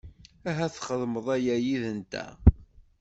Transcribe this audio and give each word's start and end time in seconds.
Ahat 0.49 0.73
txedmeḍ 0.75 1.27
aya 1.35 1.55
yid-nteɣ. 1.65 2.33